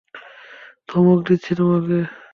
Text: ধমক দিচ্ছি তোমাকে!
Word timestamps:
ধমক 0.89 1.19
দিচ্ছি 1.27 1.51
তোমাকে! 1.59 1.99